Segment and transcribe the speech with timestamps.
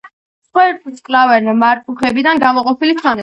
[0.45, 3.19] მსხვერპლს კლავენ მარწუხებიდან გამოყოფილი შხამით.